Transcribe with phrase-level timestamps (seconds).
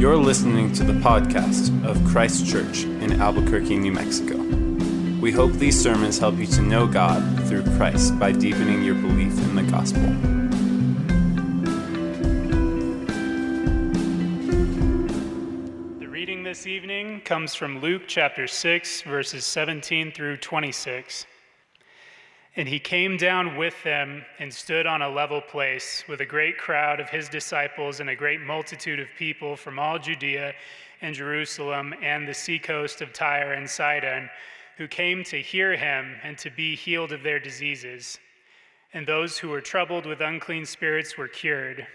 [0.00, 4.38] You're listening to the podcast of Christ Church in Albuquerque, New Mexico.
[5.20, 9.38] We hope these sermons help you to know God through Christ by deepening your belief
[9.38, 10.00] in the gospel.
[15.98, 21.26] The reading this evening comes from Luke chapter 6, verses 17 through 26.
[22.60, 26.58] And he came down with them and stood on a level place with a great
[26.58, 30.52] crowd of his disciples and a great multitude of people from all Judea
[31.00, 34.28] and Jerusalem and the seacoast of Tyre and Sidon,
[34.76, 38.18] who came to hear him and to be healed of their diseases.
[38.92, 41.86] And those who were troubled with unclean spirits were cured.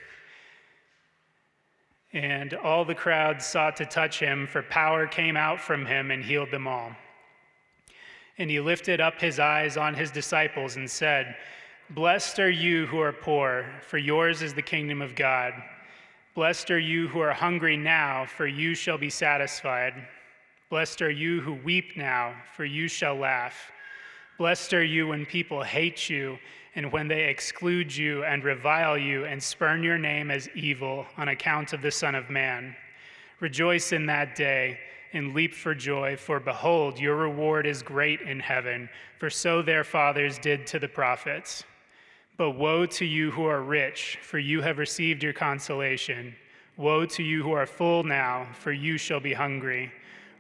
[2.12, 6.24] And all the crowd sought to touch him, for power came out from him and
[6.24, 6.96] healed them all.
[8.38, 11.36] And he lifted up his eyes on his disciples and said,
[11.92, 15.54] Blessed are you who are poor, for yours is the kingdom of God.
[16.34, 19.94] Blessed are you who are hungry now, for you shall be satisfied.
[20.70, 23.72] Blessed are you who weep now, for you shall laugh.
[24.38, 26.38] Blessed are you when people hate you,
[26.76, 31.30] and when they exclude you and revile you and spurn your name as evil on
[31.30, 32.76] account of the Son of Man.
[33.40, 34.78] Rejoice in that day
[35.14, 38.90] and leap for joy, for behold, your reward is great in heaven,
[39.20, 41.64] for so their fathers did to the prophets.
[42.38, 46.36] But woe to you who are rich, for you have received your consolation.
[46.78, 49.92] Woe to you who are full now, for you shall be hungry.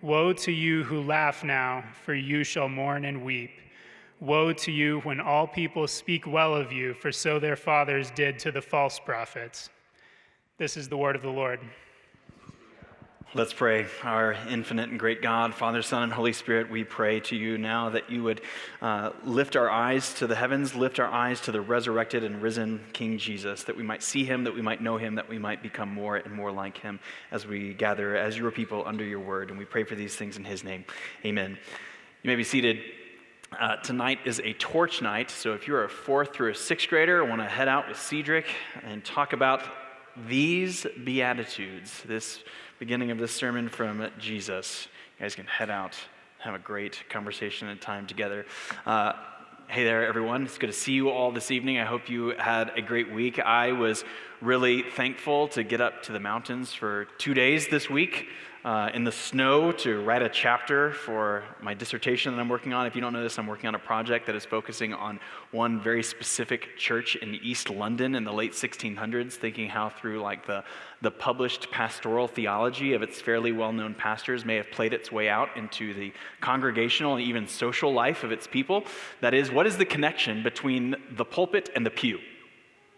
[0.02, 3.52] Woe to you who laugh now, for you shall mourn and weep.
[4.20, 8.38] Woe to you when all people speak well of you, for so their fathers did
[8.40, 9.70] to the false prophets.
[10.58, 11.60] This is the word of the Lord.
[13.36, 13.88] Let's pray.
[14.02, 17.90] Our infinite and great God, Father, Son, and Holy Spirit, we pray to you now
[17.90, 18.40] that you would
[18.82, 22.80] uh, lift our eyes to the heavens, lift our eyes to the resurrected and risen
[22.94, 25.62] King Jesus, that we might see him, that we might know him, that we might
[25.62, 26.98] become more and more like him
[27.30, 29.50] as we gather as your people under your word.
[29.50, 30.86] And we pray for these things in his name.
[31.26, 31.58] Amen.
[32.24, 32.80] You may be seated.
[33.60, 37.22] Uh, tonight is a torch night, so if you're a fourth through a sixth grader,
[37.22, 38.46] I want to head out with Cedric
[38.82, 39.62] and talk about
[40.30, 42.40] these Beatitudes, this
[42.80, 44.88] beginning of this sermon from Jesus.
[45.18, 45.96] You guys can head out,
[46.40, 48.46] have a great conversation and time together.
[48.86, 49.14] Uh,
[49.70, 50.44] hey there, everyone.
[50.44, 51.80] It's good to see you all this evening.
[51.80, 53.40] I hope you had a great week.
[53.40, 54.04] I was
[54.42, 58.28] really thankful to get up to the mountains for two days this week
[58.66, 62.88] uh, in the snow to write a chapter for my dissertation that I'm working on.
[62.88, 65.20] If you don't know this, I'm working on a project that is focusing on
[65.52, 70.48] one very specific church in East London in the late 1600s, thinking how through like
[70.48, 70.64] the,
[71.04, 75.50] the published pastoral theology of its fairly well-known pastors may have played its way out
[75.56, 76.12] into the
[76.42, 78.84] congregational and even social life of its people.
[79.22, 82.18] That is, what is the connection between the pulpit and the pew?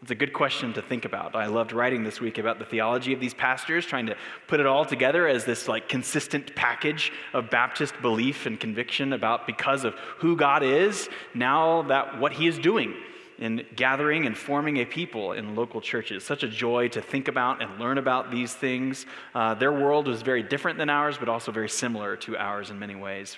[0.02, 1.35] It's a good question to think about.
[1.35, 4.16] I loved writing this week about the theology of these pastors, trying to
[4.47, 9.47] put it all together as this like consistent package of Baptist belief and conviction about
[9.47, 12.94] because of who God is, now that what he is doing
[13.39, 16.23] in gathering and forming a people in local churches.
[16.23, 19.05] Such a joy to think about and learn about these things.
[19.35, 22.79] Uh, their world was very different than ours, but also very similar to ours in
[22.79, 23.37] many ways.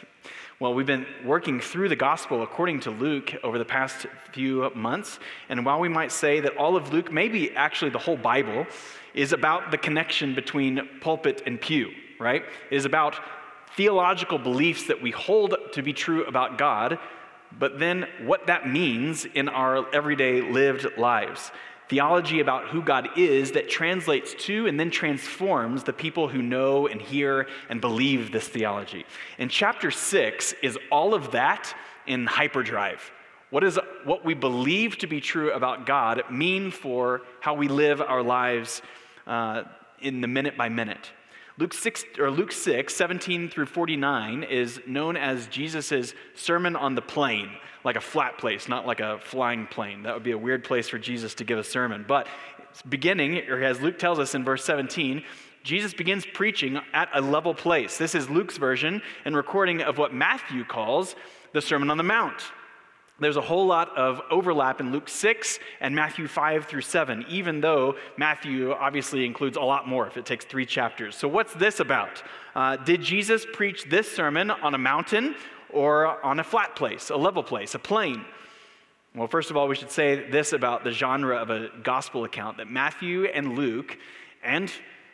[0.59, 5.19] Well, we've been working through the gospel according to Luke over the past few months.
[5.47, 8.67] And while we might say that all of Luke, maybe actually the whole Bible,
[9.13, 12.43] is about the connection between pulpit and pew, right?
[12.69, 13.16] It is about
[13.75, 16.99] theological beliefs that we hold to be true about God,
[17.57, 21.51] but then what that means in our everyday lived lives
[21.89, 26.87] theology about who God is that translates to and then transforms the people who know
[26.87, 29.05] and hear and believe this theology.
[29.39, 31.73] And chapter six is all of that
[32.05, 33.11] in hyperdrive.
[33.49, 37.99] What does what we believe to be true about God mean for how we live
[37.99, 38.83] our lives
[39.25, 39.63] uh,
[39.99, 41.09] in the minute by minute?
[41.59, 47.02] Luke 6, or Luke 6, 17 through 49 is known as Jesus' Sermon on the
[47.02, 47.50] Plain,
[47.84, 50.03] like a flat place, not like a flying plane.
[50.03, 52.06] That would be a weird place for Jesus to give a sermon.
[52.08, 52.28] But
[52.88, 55.22] beginning, or as Luke tells us in verse 17,
[55.64, 57.97] Jesus begins preaching at a level place.
[57.97, 61.14] This is Luke's version and recording of what Matthew calls
[61.52, 62.41] the Sermon on the Mount.
[63.19, 67.59] There's a whole lot of overlap in Luke 6 and Matthew 5 through 7, even
[67.59, 71.16] though Matthew obviously includes a lot more if it takes three chapters.
[71.16, 72.23] So, what's this about?
[72.55, 75.35] Uh, did Jesus preach this sermon on a mountain
[75.71, 78.23] or on a flat place, a level place, a plain?
[79.16, 82.57] Well, first of all, we should say this about the genre of a gospel account
[82.57, 83.97] that Matthew and Luke
[84.43, 84.71] and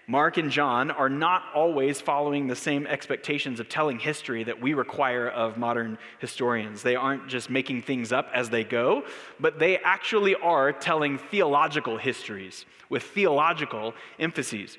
[0.07, 4.75] Mark and John are not always following the same expectations of telling history that we
[4.75, 6.83] require of modern historians.
[6.83, 9.03] They aren't just making things up as they go,
[9.39, 14.77] but they actually are telling theological histories with theological emphases.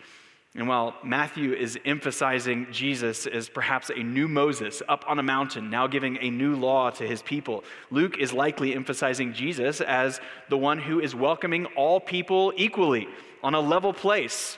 [0.55, 5.71] And while Matthew is emphasizing Jesus as perhaps a new Moses up on a mountain,
[5.71, 10.57] now giving a new law to his people, Luke is likely emphasizing Jesus as the
[10.57, 13.09] one who is welcoming all people equally
[13.43, 14.57] on a level place.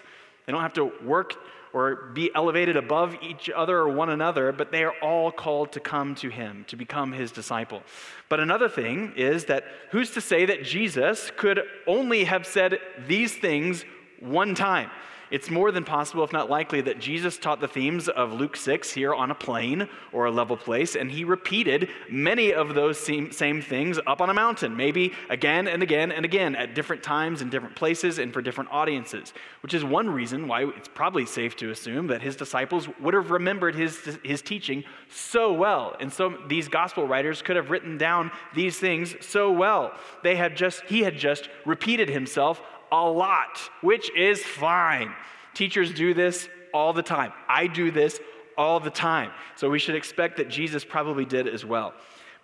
[0.48, 1.34] They don't have to work
[1.74, 5.80] or be elevated above each other or one another, but they are all called to
[5.80, 7.82] come to him, to become his disciple.
[8.30, 13.36] But another thing is that who's to say that Jesus could only have said these
[13.36, 13.84] things
[14.20, 14.90] one time?
[15.30, 18.92] It's more than possible, if not likely, that Jesus taught the themes of Luke 6
[18.92, 23.30] here on a plain or a level place, and he repeated many of those same,
[23.60, 27.50] things up on a mountain, maybe again and again and again at different times in
[27.50, 29.32] different places and for different audiences,
[29.62, 33.30] which is one reason why it's probably safe to assume that his disciples would have
[33.30, 35.96] remembered his, his teaching so well.
[36.00, 39.92] And so these gospel writers could have written down these things so well.
[40.22, 45.12] They had just, he had just repeated himself a lot, which is fine.
[45.54, 47.32] Teachers do this all the time.
[47.48, 48.20] I do this
[48.56, 49.30] all the time.
[49.56, 51.94] So we should expect that Jesus probably did as well.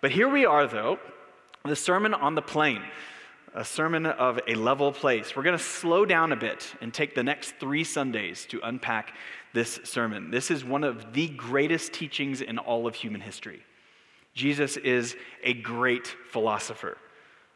[0.01, 0.99] But here we are, though,
[1.63, 2.81] the Sermon on the Plain,
[3.53, 5.35] a sermon of a level place.
[5.35, 9.13] We're going to slow down a bit and take the next three Sundays to unpack
[9.53, 10.31] this sermon.
[10.31, 13.61] This is one of the greatest teachings in all of human history.
[14.33, 16.97] Jesus is a great philosopher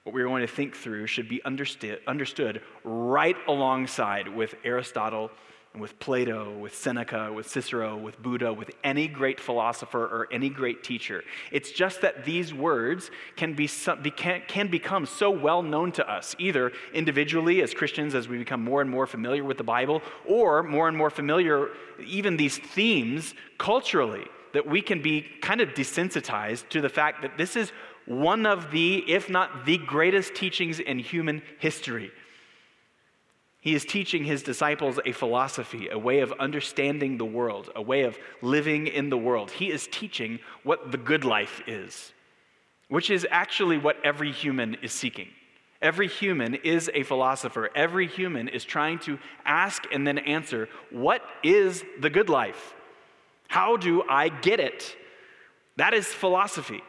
[0.10, 5.30] what we're going to think through should be understood, understood right alongside with Aristotle
[5.74, 10.50] and with Plato, with Seneca, with Cicero, with Buddha, with any great philosopher or any
[10.50, 11.24] great teacher.
[11.52, 16.36] It's just that these words can, be, can, can become so well known to us,
[16.40, 20.64] either individually as Christians as we become more and more familiar with the Bible, or
[20.64, 21.70] more and more familiar,
[22.04, 27.38] even these themes culturally, that we can be kind of desensitized to the fact that
[27.38, 27.72] this is
[28.10, 32.12] one of the, if not the greatest teachings in human history.
[33.62, 38.02] He is teaching his disciples a philosophy, a way of understanding the world, a way
[38.02, 39.52] of living in the world.
[39.52, 42.14] He is teaching what the good life is,
[42.88, 45.28] which is actually what every human is seeking.
[45.80, 47.70] Every human is a philosopher.
[47.76, 52.74] Every human is trying to ask and then answer what is the good life?
[53.50, 54.96] How do I get it?
[55.78, 56.82] That is philosophy.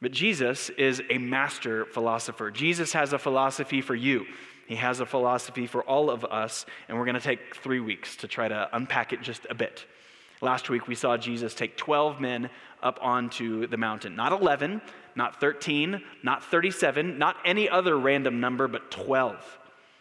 [0.00, 2.50] But Jesus is a master philosopher.
[2.50, 4.24] Jesus has a philosophy for you.
[4.66, 8.16] He has a philosophy for all of us, and we're going to take three weeks
[8.16, 9.84] to try to unpack it just a bit.
[10.40, 12.48] Last week, we saw Jesus take 12 men
[12.82, 14.16] up onto the mountain.
[14.16, 14.80] Not 11,
[15.14, 19.58] not 13, not 37, not any other random number, but 12.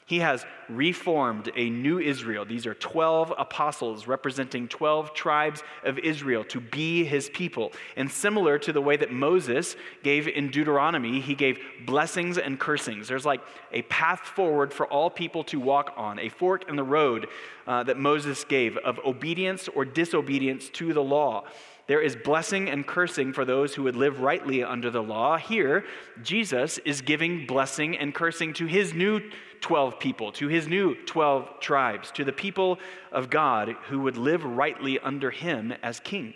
[0.10, 2.44] He has reformed a new Israel.
[2.44, 7.74] These are 12 apostles representing 12 tribes of Israel to be his people.
[7.96, 13.08] And similar to the way that Moses gave in Deuteronomy, he gave blessings and cursings.
[13.08, 13.42] There's like
[13.72, 17.28] a path forward for all people to walk on, a fork in the road
[17.68, 21.44] uh, that Moses gave of obedience or disobedience to the law.
[21.90, 25.38] There is blessing and cursing for those who would live rightly under the law.
[25.38, 25.86] Here,
[26.22, 29.20] Jesus is giving blessing and cursing to his new
[29.62, 32.78] 12 people, to his new 12 tribes, to the people
[33.12, 36.36] of God who would live rightly under him as king.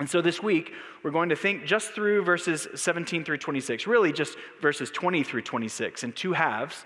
[0.00, 0.72] And so this week,
[1.04, 5.42] we're going to think just through verses 17 through 26, really just verses 20 through
[5.42, 6.84] 26 in two halves,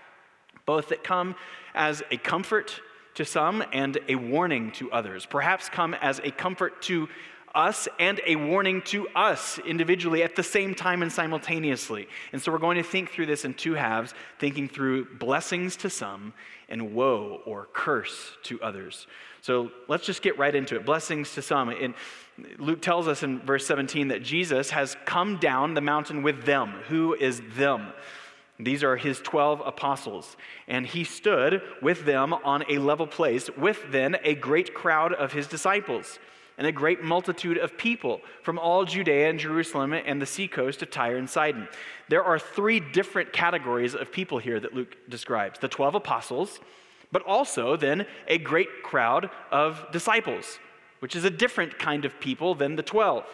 [0.67, 1.35] both that come
[1.75, 2.83] as a comfort
[3.15, 5.25] to some and a warning to others.
[5.25, 7.09] Perhaps come as a comfort to
[7.55, 12.09] us and a warning to us individually at the same time and simultaneously.
[12.33, 15.91] And so we're going to think through this in two halves, thinking through blessings to
[15.91, 16.33] some
[16.69, 19.07] and woe or curse to others.
[19.41, 20.85] So let's just get right into it.
[20.85, 21.71] Blessings to some.
[21.71, 21.95] And
[22.59, 26.71] Luke tells us in verse 17 that Jesus has come down the mountain with them.
[26.89, 27.93] Who is them?
[28.61, 30.37] These are his 12 apostles.
[30.67, 35.33] And he stood with them on a level place, with then a great crowd of
[35.33, 36.19] his disciples
[36.59, 40.91] and a great multitude of people from all Judea and Jerusalem and the seacoast of
[40.91, 41.69] Tyre and Sidon.
[42.09, 46.59] There are three different categories of people here that Luke describes the 12 apostles,
[47.13, 50.59] but also then a great crowd of disciples,
[50.99, 53.25] which is a different kind of people than the 12.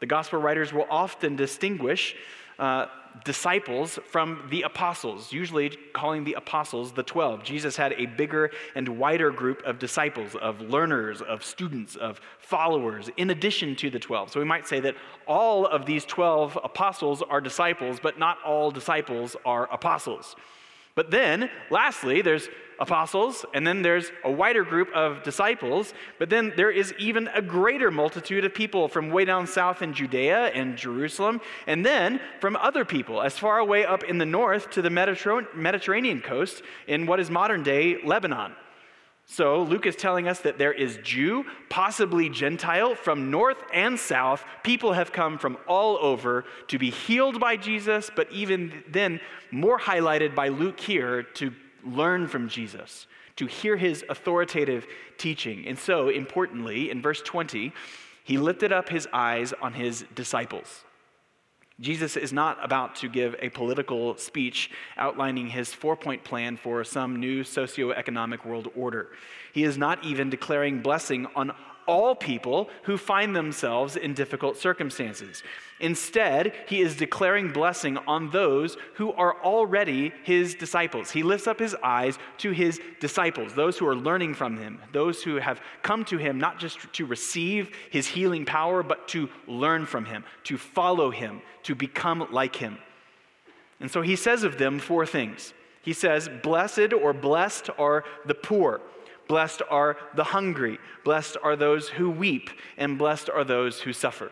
[0.00, 2.16] The gospel writers will often distinguish
[2.58, 2.86] uh,
[3.24, 7.42] disciples from the apostles, usually calling the apostles the 12.
[7.42, 13.10] Jesus had a bigger and wider group of disciples, of learners, of students, of followers,
[13.16, 14.32] in addition to the 12.
[14.32, 14.96] So we might say that
[15.26, 20.36] all of these 12 apostles are disciples, but not all disciples are apostles.
[20.94, 26.52] But then, lastly, there's apostles, and then there's a wider group of disciples, but then
[26.56, 30.76] there is even a greater multitude of people from way down south in Judea and
[30.76, 34.90] Jerusalem, and then from other people as far away up in the north to the
[34.90, 38.52] Mediterranean coast in what is modern day Lebanon.
[39.28, 44.44] So Luke is telling us that there is Jew, possibly Gentile, from north and south.
[44.62, 49.18] People have come from all over to be healed by Jesus, but even then,
[49.50, 51.52] more highlighted by Luke here, to
[51.86, 54.86] learn from Jesus, to hear his authoritative
[55.18, 55.66] teaching.
[55.66, 57.72] And so, importantly, in verse 20,
[58.24, 60.84] he lifted up his eyes on his disciples.
[61.78, 66.82] Jesus is not about to give a political speech outlining his four point plan for
[66.84, 69.10] some new socio-economic world order.
[69.52, 71.52] He is not even declaring blessing on
[71.86, 75.42] all people who find themselves in difficult circumstances.
[75.78, 81.10] Instead, he is declaring blessing on those who are already his disciples.
[81.10, 85.22] He lifts up his eyes to his disciples, those who are learning from him, those
[85.22, 89.84] who have come to him not just to receive his healing power, but to learn
[89.84, 92.78] from him, to follow him, to become like him.
[93.80, 95.52] And so he says of them four things.
[95.82, 98.80] He says, Blessed or blessed are the poor.
[99.28, 100.78] Blessed are the hungry.
[101.04, 102.50] Blessed are those who weep.
[102.76, 104.30] And blessed are those who suffer.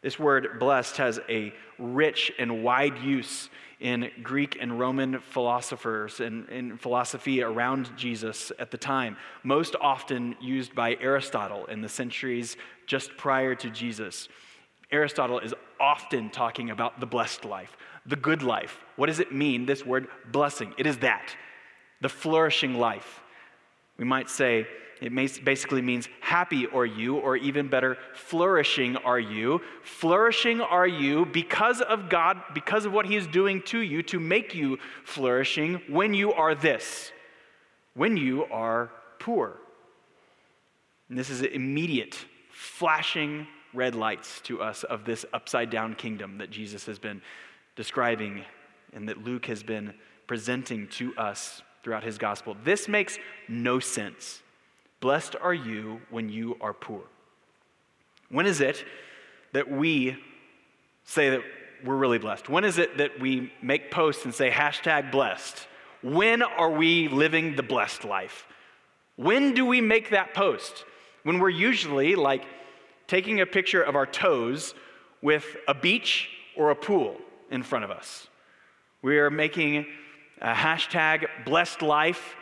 [0.00, 3.50] This word blessed has a rich and wide use
[3.80, 10.36] in Greek and Roman philosophers and in philosophy around Jesus at the time, most often
[10.40, 14.28] used by Aristotle in the centuries just prior to Jesus.
[14.90, 18.78] Aristotle is often talking about the blessed life, the good life.
[18.96, 20.74] What does it mean, this word blessing?
[20.78, 21.36] It is that,
[22.00, 23.20] the flourishing life.
[23.98, 24.66] We might say
[25.00, 29.60] it basically means happy are you, or even better, flourishing are you.
[29.82, 34.18] Flourishing are you because of God, because of what He is doing to you to
[34.18, 37.12] make you flourishing when you are this,
[37.94, 38.90] when you are
[39.20, 39.56] poor.
[41.08, 42.18] And this is immediate,
[42.50, 47.22] flashing red lights to us of this upside down kingdom that Jesus has been
[47.76, 48.44] describing
[48.92, 49.94] and that Luke has been
[50.26, 52.56] presenting to us throughout his gospel.
[52.64, 53.18] This makes
[53.48, 54.42] no sense.
[55.00, 57.02] Blessed are you when you are poor.
[58.30, 58.84] When is it
[59.52, 60.16] that we
[61.04, 61.40] say that
[61.84, 62.48] we're really blessed?
[62.48, 65.66] When is it that we make posts and say hashtag blessed?
[66.02, 68.46] When are we living the blessed life?
[69.16, 70.84] When do we make that post?
[71.22, 72.44] When we're usually like
[73.06, 74.74] taking a picture of our toes
[75.22, 77.16] with a beach or a pool
[77.50, 78.28] in front of us.
[79.02, 79.86] We are making
[80.40, 82.36] a hashtag blessed life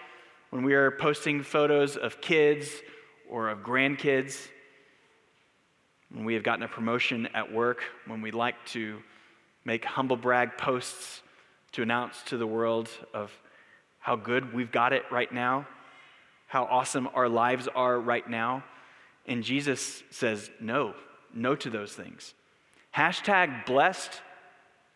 [0.50, 2.68] when we are posting photos of kids
[3.28, 4.48] or of grandkids,
[6.10, 8.98] when we have gotten a promotion at work, when we like to
[9.64, 11.22] make humble brag posts
[11.72, 13.32] to announce to the world of
[13.98, 15.66] how good we've got it right now,
[16.46, 18.62] how awesome our lives are right now.
[19.26, 20.94] And Jesus says, no,
[21.34, 22.34] no to those things.
[22.94, 24.20] Hashtag blessed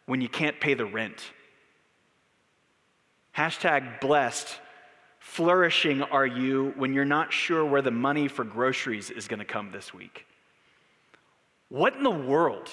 [0.06, 1.32] when you can't pay the rent.
[3.36, 4.48] Hashtag blessed,
[5.18, 9.44] flourishing are you when you're not sure where the money for groceries is going to
[9.44, 10.26] come this week.
[11.68, 12.68] What in the world?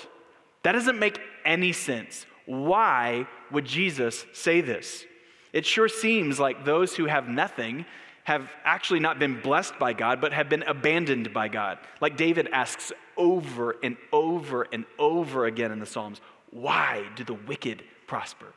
[0.63, 2.25] That doesn't make any sense.
[2.45, 5.05] Why would Jesus say this?
[5.53, 7.85] It sure seems like those who have nothing
[8.23, 11.77] have actually not been blessed by God, but have been abandoned by God.
[12.01, 16.19] Like David asks over and over and over again in the Psalms
[16.51, 18.47] why do the wicked prosper?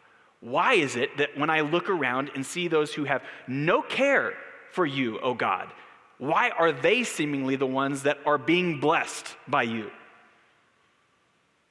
[0.41, 4.33] Why is it that when I look around and see those who have no care
[4.73, 5.69] for you, O God,
[6.19, 9.91] why are they seemingly the ones that are being blessed by you?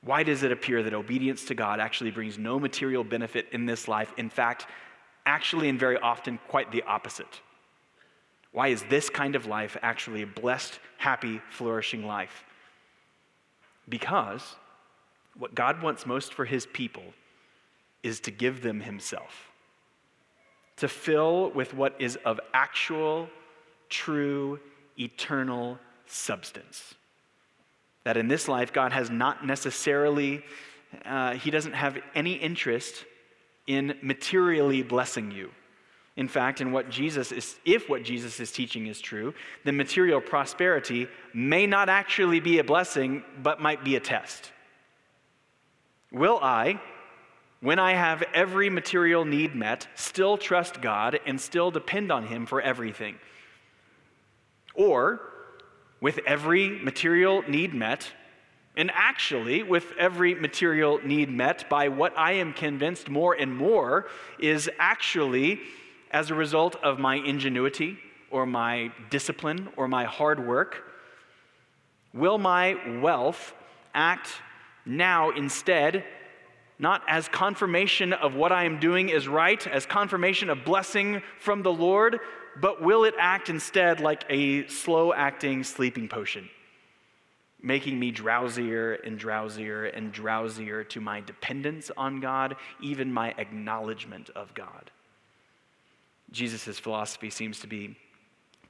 [0.01, 3.87] Why does it appear that obedience to God actually brings no material benefit in this
[3.87, 4.13] life?
[4.17, 4.65] In fact,
[5.25, 7.41] actually and very often quite the opposite.
[8.51, 12.43] Why is this kind of life actually a blessed, happy, flourishing life?
[13.87, 14.55] Because
[15.37, 17.03] what God wants most for his people
[18.03, 19.51] is to give them himself,
[20.77, 23.29] to fill with what is of actual,
[23.89, 24.59] true,
[24.97, 26.95] eternal substance.
[28.03, 30.43] That in this life, God has not necessarily,
[31.05, 33.05] uh, he doesn't have any interest
[33.67, 35.51] in materially blessing you.
[36.17, 40.19] In fact, in what Jesus is, if what Jesus is teaching is true, then material
[40.19, 44.51] prosperity may not actually be a blessing, but might be a test.
[46.11, 46.81] Will I,
[47.61, 52.45] when I have every material need met, still trust God and still depend on Him
[52.45, 53.15] for everything?
[54.73, 55.19] Or,
[55.99, 58.11] with every material need met,
[58.77, 64.07] and actually, with every material need met by what I am convinced more and more
[64.39, 65.59] is actually
[66.11, 67.97] as a result of my ingenuity
[68.31, 70.83] or my discipline or my hard work,
[72.13, 73.53] will my wealth
[73.93, 74.29] act
[74.85, 76.05] now instead
[76.79, 81.61] not as confirmation of what I am doing is right, as confirmation of blessing from
[81.61, 82.19] the Lord,
[82.59, 86.49] but will it act instead like a slow acting sleeping potion,
[87.61, 94.29] making me drowsier and drowsier and drowsier to my dependence on God, even my acknowledgement
[94.29, 94.89] of God?
[96.31, 97.97] Jesus' philosophy seems to be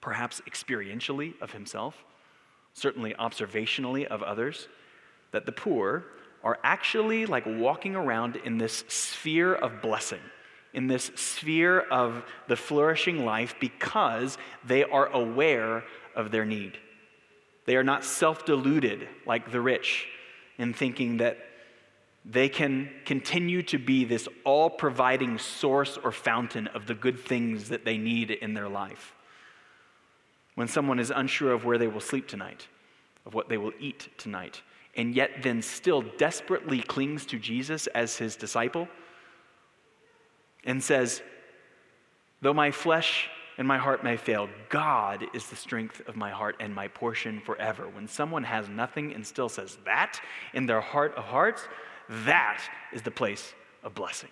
[0.01, 2.03] perhaps experientially of himself,
[2.73, 4.67] certainly observationally of others,
[5.31, 6.05] that the poor
[6.43, 10.21] are actually like walking around in this sphere of blessing,
[10.73, 15.83] in this sphere of the flourishing life because they are aware
[16.15, 16.77] of their need.
[17.65, 20.07] They are not self deluded like the rich
[20.57, 21.37] in thinking that
[22.25, 27.69] they can continue to be this all providing source or fountain of the good things
[27.69, 29.15] that they need in their life.
[30.55, 32.67] When someone is unsure of where they will sleep tonight,
[33.25, 34.61] of what they will eat tonight,
[34.99, 38.89] and yet then still desperately clings to Jesus as his disciple
[40.65, 41.21] and says,
[42.41, 46.57] Though my flesh and my heart may fail, God is the strength of my heart
[46.59, 47.87] and my portion forever.
[47.87, 50.19] When someone has nothing and still says that
[50.53, 51.65] in their heart of hearts,
[52.25, 53.53] that is the place
[53.85, 54.29] of blessing.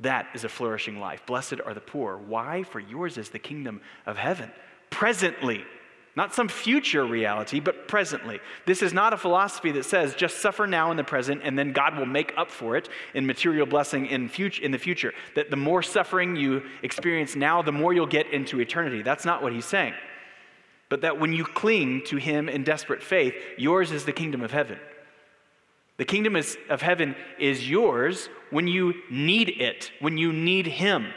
[0.00, 1.24] That is a flourishing life.
[1.24, 2.18] Blessed are the poor.
[2.18, 2.64] Why?
[2.64, 4.52] For yours is the kingdom of heaven.
[4.90, 5.64] Presently,
[6.16, 8.40] not some future reality, but presently.
[8.64, 11.72] This is not a philosophy that says just suffer now in the present and then
[11.72, 15.12] God will make up for it in material blessing in, future, in the future.
[15.34, 19.02] That the more suffering you experience now, the more you'll get into eternity.
[19.02, 19.92] That's not what he's saying.
[20.88, 24.52] But that when you cling to him in desperate faith, yours is the kingdom of
[24.52, 24.78] heaven.
[25.98, 31.08] The kingdom is, of heaven is yours when you need it, when you need him.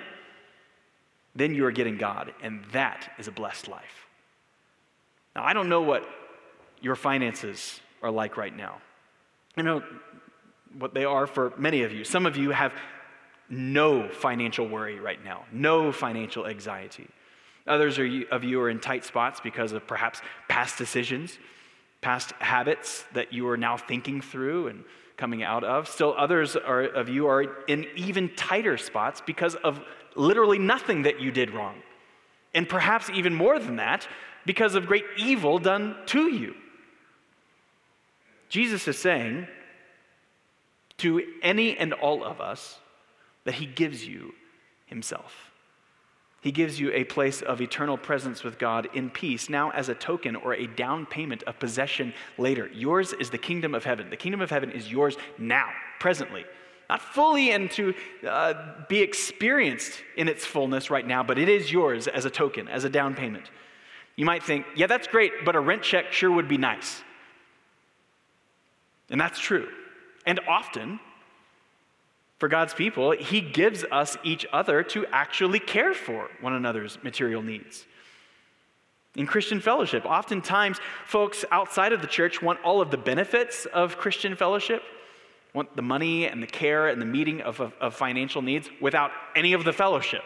[1.35, 4.08] Then you are getting God, and that is a blessed life.
[5.35, 6.07] Now, I don't know what
[6.81, 8.77] your finances are like right now.
[9.57, 9.83] I know
[10.77, 12.03] what they are for many of you.
[12.03, 12.73] Some of you have
[13.49, 17.07] no financial worry right now, no financial anxiety.
[17.67, 17.99] Others
[18.31, 21.37] of you are in tight spots because of perhaps past decisions,
[22.01, 24.83] past habits that you are now thinking through and
[25.17, 25.87] coming out of.
[25.87, 29.81] Still, others are, of you are in even tighter spots because of
[30.15, 31.75] literally nothing that you did wrong.
[32.53, 34.07] And perhaps even more than that,
[34.49, 36.55] because of great evil done to you.
[38.49, 39.47] Jesus is saying
[40.97, 42.79] to any and all of us
[43.43, 44.33] that he gives you
[44.87, 45.51] himself.
[46.41, 49.93] He gives you a place of eternal presence with God in peace, now as a
[49.93, 52.71] token or a down payment of possession later.
[52.73, 54.09] Yours is the kingdom of heaven.
[54.09, 56.43] The kingdom of heaven is yours now, presently.
[56.89, 57.93] Not fully and to
[58.27, 58.55] uh,
[58.87, 62.83] be experienced in its fullness right now, but it is yours as a token, as
[62.83, 63.51] a down payment.
[64.19, 67.01] You might think, yeah, that's great, but a rent check sure would be nice.
[69.09, 69.69] And that's true.
[70.25, 70.99] And often,
[72.37, 77.41] for God's people, He gives us each other to actually care for one another's material
[77.41, 77.85] needs.
[79.15, 83.97] In Christian fellowship, oftentimes folks outside of the church want all of the benefits of
[83.97, 84.83] Christian fellowship,
[85.53, 89.11] want the money and the care and the meeting of, of, of financial needs without
[89.33, 90.23] any of the fellowship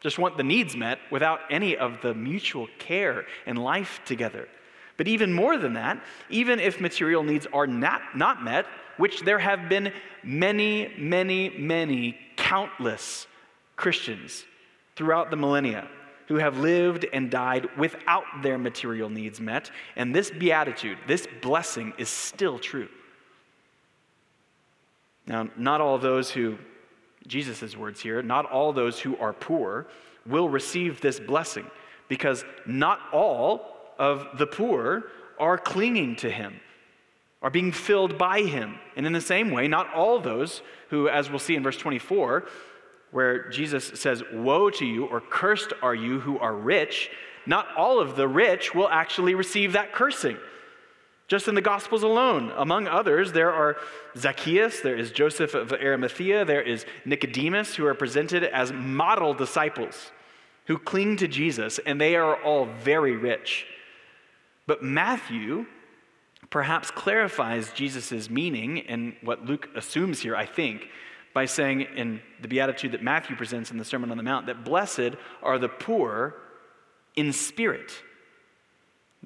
[0.00, 4.48] just want the needs met without any of the mutual care and life together.
[4.96, 9.38] But even more than that, even if material needs are not, not met, which there
[9.38, 13.26] have been many, many, many, countless
[13.76, 14.44] Christians
[14.94, 15.88] throughout the millennia
[16.28, 21.92] who have lived and died without their material needs met, and this beatitude, this blessing
[21.98, 22.88] is still true.
[25.26, 26.58] Now, not all those who
[27.26, 29.86] Jesus' words here, not all those who are poor
[30.26, 31.66] will receive this blessing
[32.08, 35.04] because not all of the poor
[35.38, 36.60] are clinging to him,
[37.42, 38.78] are being filled by him.
[38.96, 42.44] And in the same way, not all those who, as we'll see in verse 24,
[43.10, 47.10] where Jesus says, Woe to you, or cursed are you who are rich,
[47.46, 50.36] not all of the rich will actually receive that cursing.
[51.28, 53.76] Just in the Gospels alone, among others, there are
[54.16, 60.12] Zacchaeus, there is Joseph of Arimathea, there is Nicodemus, who are presented as model disciples
[60.66, 63.66] who cling to Jesus, and they are all very rich.
[64.66, 65.66] But Matthew
[66.50, 70.88] perhaps clarifies Jesus' meaning and what Luke assumes here, I think,
[71.34, 74.64] by saying in the beatitude that Matthew presents in the Sermon on the Mount that
[74.64, 76.34] blessed are the poor
[77.14, 78.02] in spirit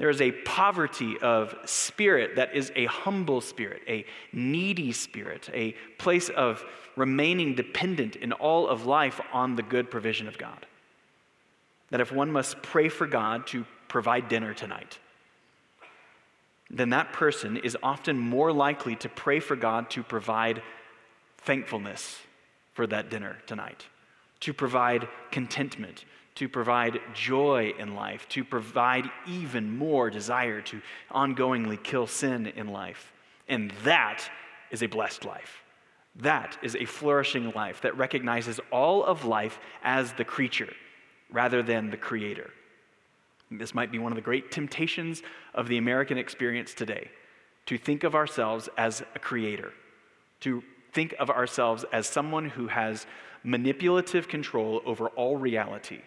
[0.00, 5.72] there is a poverty of spirit that is a humble spirit, a needy spirit, a
[5.98, 6.64] place of
[6.96, 10.64] remaining dependent in all of life on the good provision of God.
[11.90, 14.98] That if one must pray for God to provide dinner tonight,
[16.70, 20.62] then that person is often more likely to pray for God to provide
[21.42, 22.16] thankfulness
[22.72, 23.84] for that dinner tonight,
[24.40, 26.06] to provide contentment,
[26.40, 32.68] to provide joy in life, to provide even more desire to ongoingly kill sin in
[32.68, 33.12] life.
[33.46, 34.22] And that
[34.70, 35.62] is a blessed life.
[36.16, 40.72] That is a flourishing life that recognizes all of life as the creature
[41.30, 42.48] rather than the creator.
[43.50, 45.22] This might be one of the great temptations
[45.52, 47.10] of the American experience today
[47.66, 49.74] to think of ourselves as a creator,
[50.40, 53.04] to think of ourselves as someone who has
[53.44, 56.00] manipulative control over all reality,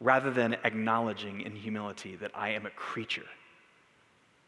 [0.00, 3.26] rather than acknowledging in humility that I am a creature.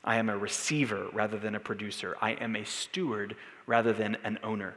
[0.04, 2.16] I am a receiver rather than a producer.
[2.20, 3.36] I am a steward
[3.66, 4.74] rather than an owner.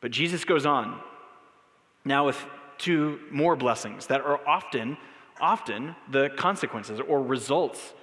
[0.00, 1.00] But Jesus goes on
[2.04, 2.44] now with
[2.76, 4.96] two more blessings that are often,
[5.40, 7.94] often the consequences or results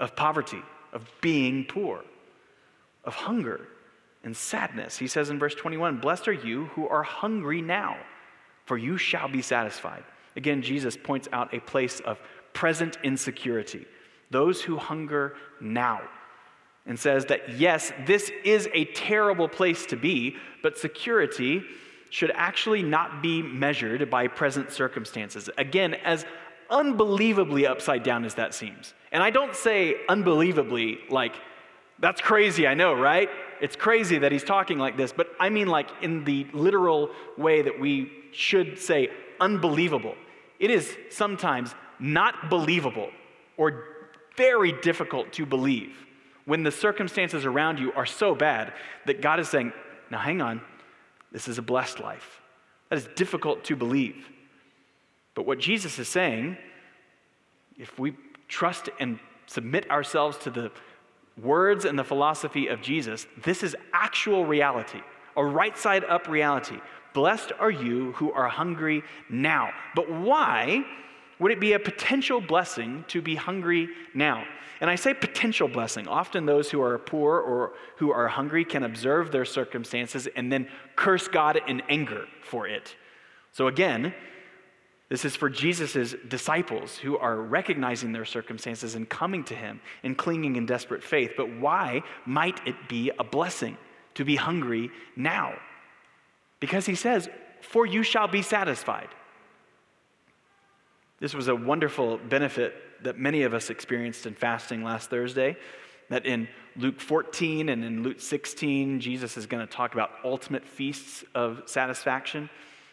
[0.00, 0.62] of poverty,
[0.92, 2.02] of being poor,
[3.04, 3.68] of hunger
[4.24, 4.96] and sadness.
[4.96, 7.96] He says in verse 21 Blessed are you who are hungry now,
[8.64, 10.04] for you shall be satisfied.
[10.36, 12.18] Again, Jesus points out a place of
[12.52, 13.86] present insecurity,
[14.30, 16.02] those who hunger now,
[16.86, 21.62] and says that yes, this is a terrible place to be, but security
[22.10, 25.50] should actually not be measured by present circumstances.
[25.58, 26.24] Again, as
[26.70, 28.94] unbelievably upside down as that seems.
[29.12, 31.34] And I don't say unbelievably like,
[31.98, 33.28] that's crazy, I know, right?
[33.60, 37.62] It's crazy that he's talking like this, but I mean like in the literal way
[37.62, 40.14] that we should say unbelievable.
[40.58, 43.10] It is sometimes not believable
[43.56, 43.84] or
[44.36, 45.96] very difficult to believe
[46.44, 48.72] when the circumstances around you are so bad
[49.06, 49.72] that God is saying,
[50.10, 50.60] now hang on,
[51.32, 52.40] this is a blessed life.
[52.88, 54.28] That is difficult to believe.
[55.34, 56.56] But what Jesus is saying,
[57.76, 58.14] if we
[58.48, 60.70] trust and submit ourselves to the
[61.42, 65.00] words and the philosophy of Jesus, this is actual reality,
[65.36, 66.78] a right side up reality.
[67.16, 69.70] Blessed are you who are hungry now.
[69.94, 70.84] But why
[71.38, 74.44] would it be a potential blessing to be hungry now?
[74.82, 76.08] And I say potential blessing.
[76.08, 80.68] Often those who are poor or who are hungry can observe their circumstances and then
[80.94, 82.94] curse God in anger for it.
[83.52, 84.12] So again,
[85.08, 90.18] this is for Jesus' disciples who are recognizing their circumstances and coming to him and
[90.18, 91.32] clinging in desperate faith.
[91.34, 93.78] But why might it be a blessing
[94.16, 95.54] to be hungry now?
[96.60, 97.28] Because he says,
[97.60, 99.08] For you shall be satisfied.
[101.18, 105.56] This was a wonderful benefit that many of us experienced in fasting last Thursday.
[106.08, 110.64] That in Luke 14 and in Luke 16, Jesus is going to talk about ultimate
[110.64, 112.48] feasts of satisfaction.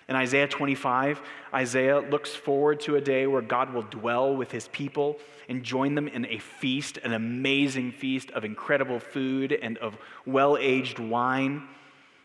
[0.09, 1.21] In Isaiah 25,
[1.53, 5.95] Isaiah looks forward to a day where God will dwell with his people and join
[5.95, 11.67] them in a feast, an amazing feast of incredible food and of well aged wine.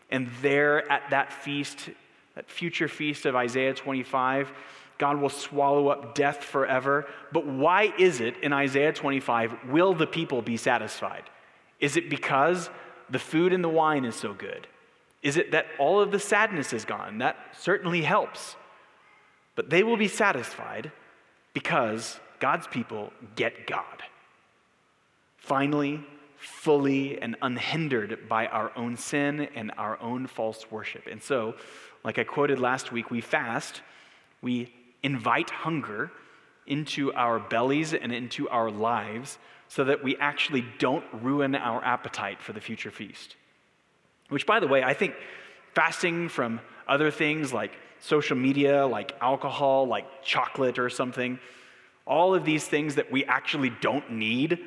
[0.09, 1.89] And there at that feast,
[2.35, 4.51] that future feast of Isaiah 25,
[4.97, 7.07] God will swallow up death forever.
[7.31, 11.23] But why is it in Isaiah 25, will the people be satisfied?
[11.79, 12.69] Is it because
[13.09, 14.67] the food and the wine is so good?
[15.21, 17.19] Is it that all of the sadness is gone?
[17.19, 18.55] That certainly helps.
[19.55, 20.91] But they will be satisfied
[21.53, 24.03] because God's people get God.
[25.37, 26.05] Finally,
[26.39, 31.05] fully and unhindered by our own sin and our own false worship.
[31.09, 31.55] And so,
[32.03, 33.81] like I quoted last week, we fast,
[34.41, 34.73] we
[35.03, 36.11] invite hunger
[36.65, 42.41] into our bellies and into our lives so that we actually don't ruin our appetite
[42.41, 43.35] for the future feast.
[44.29, 45.15] Which, by the way, I think
[45.73, 51.39] fasting from other things like social media, like alcohol, like chocolate or something,
[52.05, 54.59] all of these things that we actually don't need,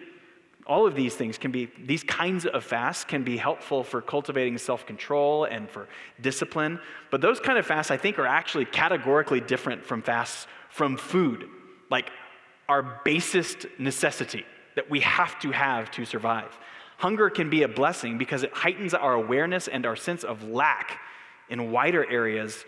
[0.66, 4.58] all of these things can be, these kinds of fasts can be helpful for cultivating
[4.58, 5.88] self control and for
[6.20, 6.78] discipline.
[7.10, 11.48] But those kind of fasts, I think, are actually categorically different from fasts from food,
[11.90, 12.10] like
[12.68, 14.46] our basest necessity
[14.76, 16.58] that we have to have to survive.
[16.96, 20.98] Hunger can be a blessing because it heightens our awareness and our sense of lack
[21.50, 22.64] in wider areas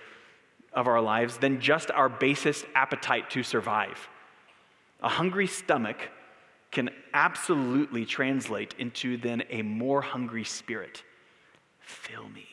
[0.73, 4.09] of our lives than just our basest appetite to survive.
[5.03, 6.11] A hungry stomach
[6.75, 11.03] can absolutely translate into then a more hungry spirit.
[11.81, 12.47] Fill me.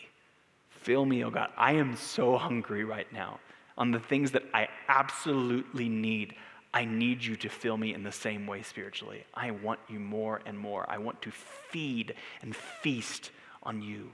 [0.70, 1.50] Fill me, oh God.
[1.58, 3.40] I am so hungry right now
[3.78, 6.36] on the things that I absolutely need.
[6.74, 9.26] I need you to fill me in the same way spiritually.
[9.34, 10.86] I want you more and more.
[10.88, 13.32] I want to feed and feast
[13.64, 14.12] on you.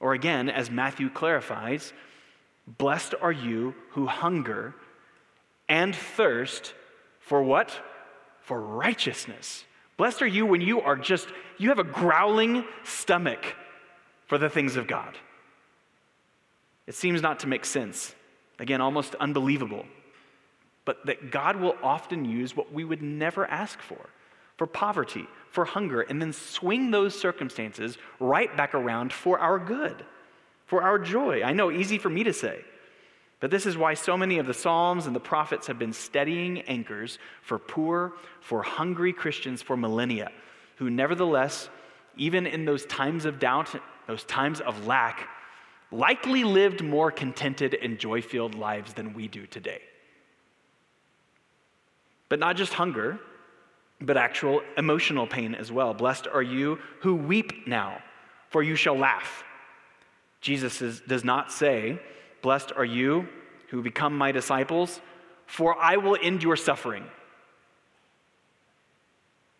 [0.00, 1.92] Or again, as Matthew clarifies,
[2.66, 4.74] blessed are you who hunger
[5.68, 6.74] and thirst
[7.20, 7.80] for what?
[8.46, 9.64] For righteousness.
[9.96, 11.26] Blessed are you when you are just,
[11.58, 13.56] you have a growling stomach
[14.26, 15.16] for the things of God.
[16.86, 18.14] It seems not to make sense.
[18.60, 19.84] Again, almost unbelievable.
[20.84, 24.08] But that God will often use what we would never ask for
[24.56, 30.04] for poverty, for hunger, and then swing those circumstances right back around for our good,
[30.66, 31.42] for our joy.
[31.42, 32.60] I know, easy for me to say.
[33.38, 36.62] But this is why so many of the Psalms and the prophets have been steadying
[36.62, 40.30] anchors for poor, for hungry Christians for millennia,
[40.76, 41.68] who nevertheless,
[42.16, 43.74] even in those times of doubt,
[44.06, 45.28] those times of lack,
[45.90, 49.80] likely lived more contented and joy filled lives than we do today.
[52.28, 53.20] But not just hunger,
[54.00, 55.94] but actual emotional pain as well.
[55.94, 58.02] Blessed are you who weep now,
[58.48, 59.44] for you shall laugh.
[60.40, 62.00] Jesus is, does not say,
[62.42, 63.28] Blessed are you
[63.68, 65.00] who become my disciples,
[65.46, 67.04] for I will end your suffering.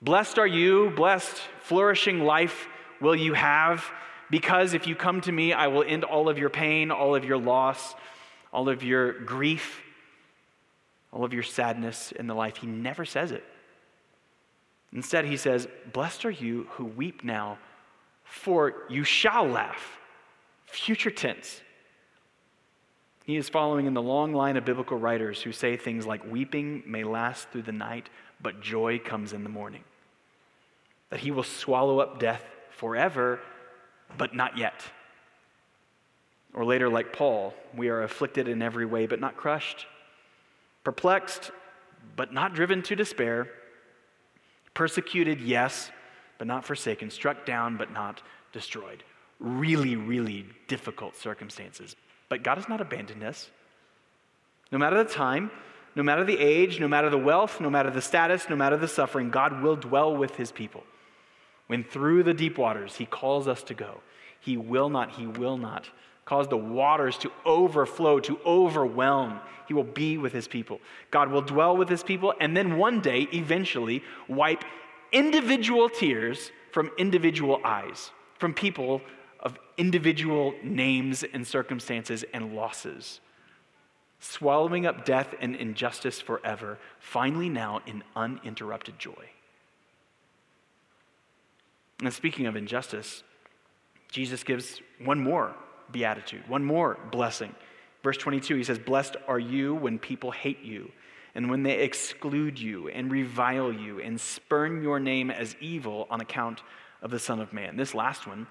[0.02, 2.68] Blessed are you, blessed, flourishing life
[3.00, 3.84] will you have,
[4.30, 7.24] because if you come to me, I will end all of your pain, all of
[7.24, 7.94] your loss,
[8.52, 9.82] all of your grief,
[11.12, 12.58] all of your sadness in the life.
[12.58, 13.44] He never says it.
[14.92, 17.58] Instead, he says, Blessed are you who weep now,
[18.24, 19.98] for you shall laugh.
[20.66, 21.60] Future tense.
[23.26, 26.84] He is following in the long line of biblical writers who say things like, Weeping
[26.86, 28.08] may last through the night,
[28.40, 29.82] but joy comes in the morning.
[31.10, 33.40] That he will swallow up death forever,
[34.16, 34.80] but not yet.
[36.54, 39.86] Or later, like Paul, we are afflicted in every way, but not crushed,
[40.84, 41.50] perplexed,
[42.14, 43.48] but not driven to despair,
[44.72, 45.90] persecuted, yes,
[46.38, 49.02] but not forsaken, struck down, but not destroyed.
[49.40, 51.96] Really, really difficult circumstances.
[52.28, 53.50] But God has not abandoned us.
[54.72, 55.50] No matter the time,
[55.94, 58.88] no matter the age, no matter the wealth, no matter the status, no matter the
[58.88, 60.84] suffering, God will dwell with his people.
[61.68, 64.00] When through the deep waters he calls us to go,
[64.40, 65.88] he will not, he will not
[66.26, 69.40] cause the waters to overflow, to overwhelm.
[69.66, 70.80] He will be with his people.
[71.10, 74.64] God will dwell with his people, and then one day, eventually, wipe
[75.12, 79.00] individual tears from individual eyes, from people
[79.40, 83.20] of individual names and circumstances and losses,
[84.18, 89.30] swallowing up death and injustice forever, finally now in uninterrupted joy.
[92.02, 93.22] And speaking of injustice,
[94.10, 95.54] Jesus gives one more
[95.90, 97.54] beatitude, one more blessing.
[98.02, 100.90] Verse 22, he says, Blessed are you when people hate you,
[101.34, 106.20] and when they exclude you, and revile you, and spurn your name as evil on
[106.20, 106.62] account
[107.02, 107.76] of the Son of Man.
[107.76, 108.46] This last one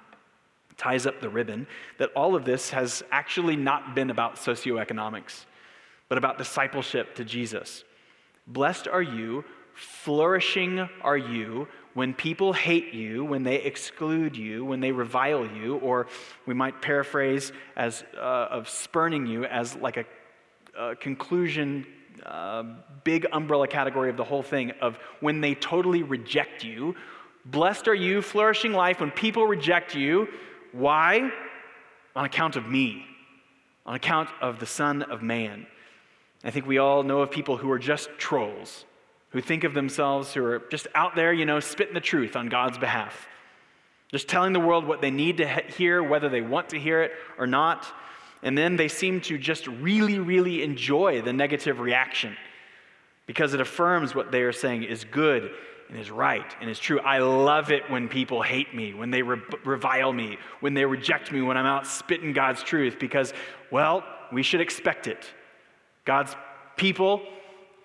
[0.78, 5.46] ties up the ribbon that all of this has actually not been about socioeconomics,
[6.10, 7.84] but about discipleship to Jesus.
[8.48, 14.82] Blessed are you, flourishing are you when people hate you, when they exclude you, when
[14.82, 16.08] they revile you, or
[16.46, 18.20] we might paraphrase as uh,
[18.52, 20.06] of spurning you as like a,
[20.78, 21.88] a conclusion,
[22.26, 22.64] uh,
[23.06, 26.96] big umbrella category of the whole thing of when they totally reject you.
[27.46, 30.28] Blessed are you, flourishing life, when people reject you.
[30.76, 31.32] Why?
[32.16, 33.06] On account of me,
[33.86, 35.68] on account of the Son of Man.
[36.44, 38.86] I think we all know of people who are just trolls
[39.36, 42.48] who think of themselves who are just out there, you know, spitting the truth on
[42.48, 43.28] God's behalf.
[44.10, 47.12] Just telling the world what they need to hear, whether they want to hear it
[47.38, 47.86] or not.
[48.44, 52.38] And then they seem to just really, really enjoy the negative reaction
[53.26, 55.52] because it affirms what they are saying is good
[55.90, 57.00] and is right and is true.
[57.00, 61.32] I love it when people hate me, when they re- revile me, when they reject
[61.32, 63.34] me, when I'm out spitting God's truth because,
[63.72, 65.26] well, we should expect it.
[66.06, 66.36] God's
[66.78, 67.22] people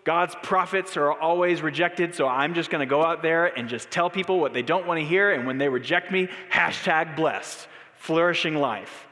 [0.05, 3.91] God's prophets are always rejected, so I'm just going to go out there and just
[3.91, 7.69] tell people what they don't want to hear, and when they reject me, hashtag blessed,
[7.97, 9.07] flourishing life.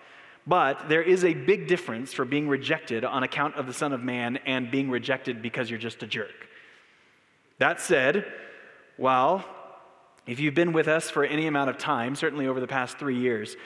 [0.46, 4.02] But there is a big difference for being rejected on account of the Son of
[4.02, 6.48] Man and being rejected because you're just a jerk.
[7.58, 8.24] That said,
[8.98, 9.44] well,
[10.26, 13.18] if you've been with us for any amount of time, certainly over the past three
[13.18, 13.56] years,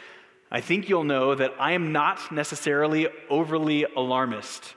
[0.51, 4.75] I think you'll know that I am not necessarily overly alarmist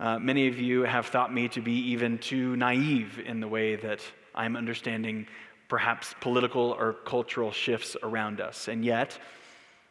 [0.00, 3.76] uh, many of you have thought me to be even too naive in the way
[3.76, 4.00] that
[4.34, 5.26] I'm understanding
[5.68, 8.66] perhaps political or cultural shifts around us.
[8.66, 9.18] And yet,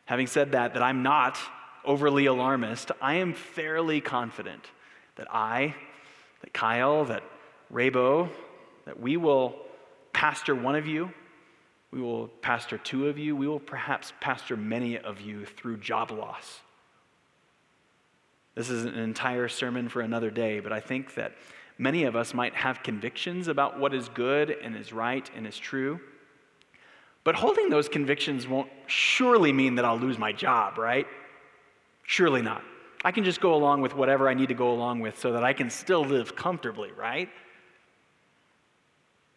[0.06, 1.38] having said that, that I'm not
[1.86, 4.66] overly alarmist, I am fairly confident
[5.18, 5.76] that I,
[6.42, 7.22] that Kyle, that
[7.72, 8.30] Raybo,
[8.86, 9.62] that we will
[10.14, 11.12] pastor one of you,
[11.92, 16.12] we will pastor two of you, we will perhaps pastor many of you through job
[16.12, 16.62] loss
[18.60, 21.32] this is an entire sermon for another day, but I think that
[21.78, 25.58] many of us might have convictions about what is good and is right and is
[25.58, 25.98] true.
[27.24, 31.08] But holding those convictions won't surely mean that I'll lose my job, right?
[32.04, 32.62] Surely not.
[33.06, 35.44] I can just go along with whatever I need to go along with so that
[35.46, 37.30] I can still live comfortably, right?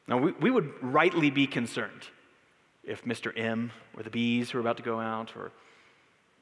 [0.09, 2.09] Now, we, we would rightly be concerned
[2.85, 3.33] if Mr.
[3.39, 5.53] M or the B's who are about to go out, or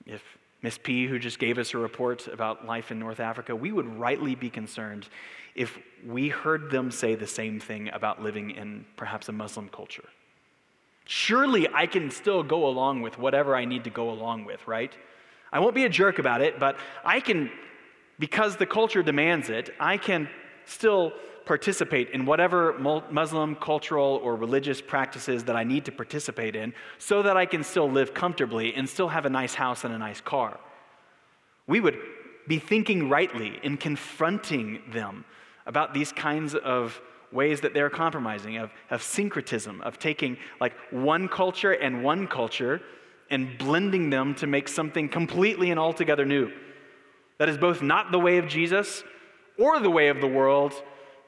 [0.06, 0.22] if
[0.62, 3.86] Miss P, who just gave us a report about life in North Africa, we would
[3.98, 5.08] rightly be concerned
[5.54, 10.04] if we heard them say the same thing about living in perhaps a Muslim culture.
[11.04, 14.92] Surely I can still go along with whatever I need to go along with, right?
[15.52, 17.50] I won't be a jerk about it, but I can,
[18.18, 20.28] because the culture demands it, I can
[20.66, 21.12] still
[21.50, 22.78] participate in whatever
[23.10, 27.64] Muslim cultural or religious practices that I need to participate in so that I can
[27.64, 30.60] still live comfortably and still have a nice house and a nice car.
[31.66, 31.98] We would
[32.46, 35.24] be thinking rightly in confronting them
[35.66, 37.00] about these kinds of
[37.32, 42.80] ways that they're compromising, of, of syncretism, of taking like one culture and one culture
[43.28, 46.52] and blending them to make something completely and altogether new.
[47.38, 49.02] That is both not the way of Jesus
[49.58, 50.80] or the way of the world,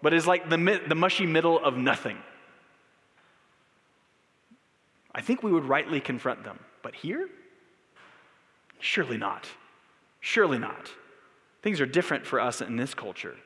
[0.02, 2.18] but is like the, the mushy middle of nothing.
[5.14, 6.58] I think we would rightly confront them.
[6.82, 7.28] But here?
[8.80, 9.46] Surely not.
[10.20, 10.90] Surely not.
[11.62, 13.36] Things are different for us in this culture.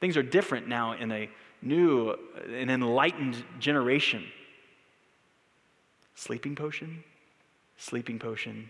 [0.00, 1.28] Things are different now in a
[1.62, 2.14] new,
[2.46, 4.24] an enlightened generation.
[6.14, 7.02] Sleeping potion,
[7.76, 8.68] sleeping potion,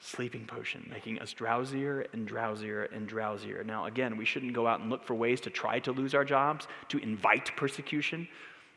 [0.00, 3.64] sleeping potion, making us drowsier and drowsier and drowsier.
[3.64, 6.24] Now, again, we shouldn't go out and look for ways to try to lose our
[6.24, 8.28] jobs, to invite persecution,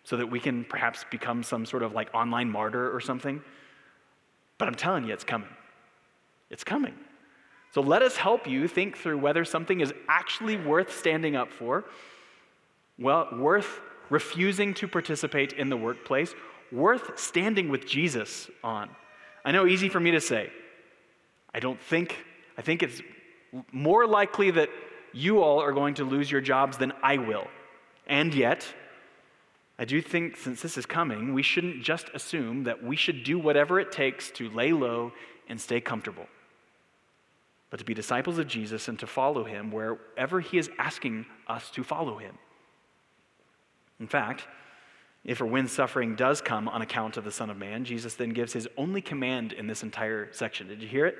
[0.04, 3.42] so that we can perhaps become some sort of like online martyr or something.
[4.58, 5.50] But I'm telling you, it's coming.
[6.50, 6.96] It's coming.
[7.74, 11.86] So let us help you think through whether something is actually worth standing up for,
[13.00, 13.80] well, worth
[14.10, 16.36] refusing to participate in the workplace,
[16.72, 18.90] worth standing with Jesus on.
[19.46, 20.52] I know easy for me to say,
[21.54, 22.16] I don't think,
[22.58, 23.02] I think it's
[23.72, 24.70] more likely that
[25.14, 27.48] you all are going to lose your jobs than I will.
[28.08, 28.66] And yet,
[29.78, 33.40] I do think since this is coming, we shouldn't just assume that we should do
[33.40, 35.12] whatever it takes to lay low
[35.50, 36.28] and stay comfortable,
[37.70, 41.70] but to be disciples of Jesus and to follow him wherever he is asking us
[41.72, 42.38] to follow him.
[44.00, 44.48] In fact,
[45.24, 48.30] if or when suffering does come on account of the Son of Man, Jesus then
[48.30, 50.68] gives his only command in this entire section.
[50.68, 51.16] Did you hear it?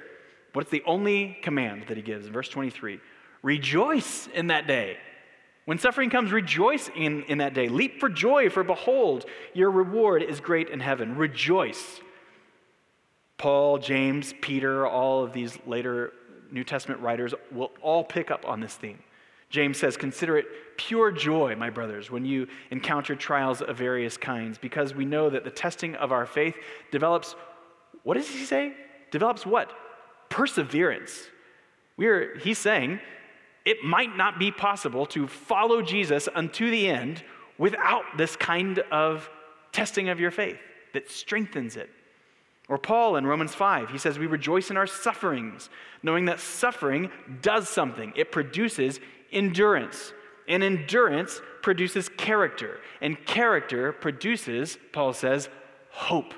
[0.54, 2.28] What's the only command that he gives?
[2.28, 3.00] Verse 23
[3.44, 4.98] Rejoice in that day.
[5.66, 7.70] When suffering comes, rejoice in, in that day.
[7.70, 11.16] Leap for joy, for behold, your reward is great in heaven.
[11.16, 12.02] Rejoice.
[13.38, 16.14] Paul, James, Peter, all of these later
[16.52, 19.00] New Testament writers will all pick up on this theme.
[19.50, 20.46] James says, Consider it
[20.78, 25.44] pure joy, my brothers, when you encounter trials of various kinds, because we know that
[25.44, 26.56] the testing of our faith
[26.92, 27.36] develops,
[28.04, 28.74] what does he say?
[29.12, 29.72] Develops what?
[30.32, 31.28] Perseverance.
[31.98, 33.00] We are, he's saying
[33.64, 37.24] it might not be possible to follow Jesus unto the end
[37.60, 39.30] without this kind of
[39.72, 40.58] testing of your faith
[40.94, 41.90] that strengthens it.
[42.68, 45.70] Or Paul in Romans 5, he says, We rejoice in our sufferings,
[46.02, 48.14] knowing that suffering does something.
[48.16, 49.00] It produces
[49.32, 50.14] endurance.
[50.48, 52.80] And endurance produces character.
[53.00, 55.50] And character produces, Paul says,
[55.90, 56.34] hope.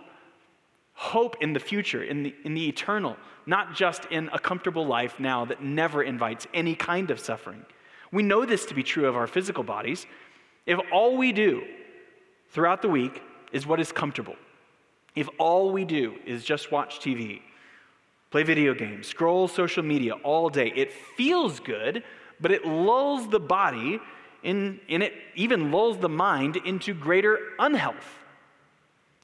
[0.93, 5.19] Hope in the future, in the, in the eternal not just in a comfortable life
[5.19, 7.65] now that never invites any kind of suffering.
[8.11, 10.05] We know this to be true of our physical bodies.
[10.65, 11.63] If all we do
[12.49, 14.35] throughout the week is what is comfortable,
[15.15, 17.41] if all we do is just watch TV,
[18.31, 22.03] play video games, scroll social media all day, it feels good,
[22.39, 23.99] but it lulls the body
[24.43, 28.22] in, in it even lulls the mind into greater unhealth.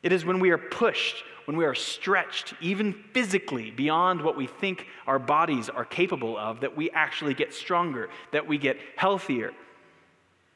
[0.04, 4.46] It is when we are pushed when we are stretched, even physically, beyond what we
[4.46, 9.52] think our bodies are capable of, that we actually get stronger, that we get healthier.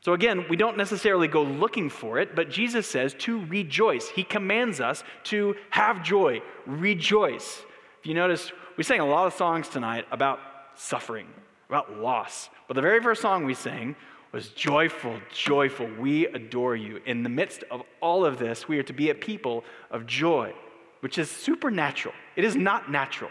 [0.02, 4.08] So, again, we don't necessarily go looking for it, but Jesus says to rejoice.
[4.08, 7.64] He commands us to have joy, rejoice.
[8.00, 10.38] If you notice, we sang a lot of songs tonight about
[10.76, 11.26] suffering,
[11.70, 12.52] about loss.
[12.68, 13.96] But the very first song we sang
[14.34, 15.88] was joyful, joyful.
[16.00, 17.00] We adore you.
[17.06, 20.54] In the midst of all of this, we are to be a people of joy
[21.02, 22.16] which is supernatural.
[22.36, 23.30] It is not natural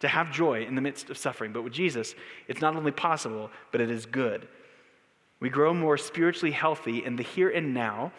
[0.00, 1.52] to have joy in the midst of suffering.
[1.52, 2.14] But with Jesus,
[2.48, 4.46] it's not only possible, but it is good.
[5.40, 8.12] We grow more spiritually healthy in the here and now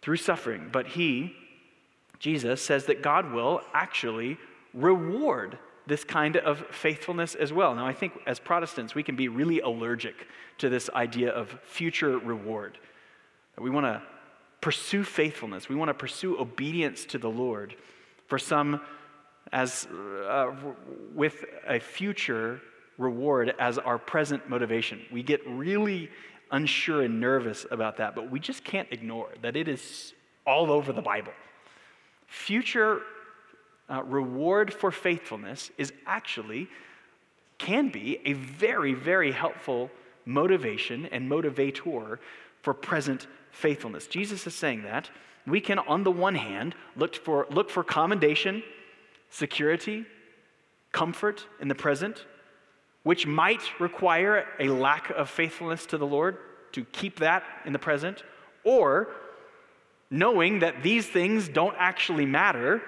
[0.00, 0.70] through suffering.
[0.72, 1.34] But He,
[2.18, 4.38] Jesus, says that God will actually
[4.72, 7.74] reward this kind of faithfulness as well.
[7.74, 10.26] Now, I think as Protestants, we can be really allergic
[10.58, 12.78] to this idea of future reward.
[13.58, 14.02] We want to
[14.60, 17.76] pursue faithfulness, we want to pursue obedience to the Lord
[18.26, 18.80] for some
[19.52, 20.52] as, uh,
[21.14, 22.60] with a future
[22.98, 25.02] reward as our present motivation.
[25.12, 26.10] We get really
[26.50, 30.14] unsure and nervous about that, but we just can't ignore that it is
[30.46, 31.32] all over the Bible.
[32.26, 33.02] Future
[33.88, 36.68] uh, reward for faithfulness is actually,
[37.58, 39.90] can be, a very, very helpful
[40.24, 42.18] motivation and motivator
[42.62, 44.06] for present faithfulness.
[44.06, 45.10] Jesus is saying that.
[45.46, 48.62] We can, on the one hand, look for, look for commendation,
[49.30, 50.04] security,
[50.90, 52.26] comfort in the present,
[53.04, 56.38] which might require a lack of faithfulness to the Lord
[56.72, 58.24] to keep that in the present,
[58.64, 59.08] or
[60.10, 62.82] knowing that these things don't actually matter,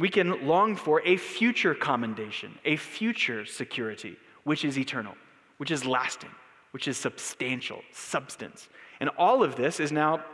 [0.00, 5.14] we can long for a future commendation, a future security, which is eternal,
[5.58, 6.30] which is lasting,
[6.70, 8.70] which is substantial, substance.
[9.00, 10.24] And all of this is now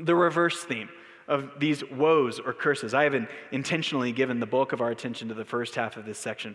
[0.00, 0.88] the reverse theme
[1.26, 2.94] of these woes or curses.
[2.94, 6.18] I have intentionally given the bulk of our attention to the first half of this
[6.18, 6.54] section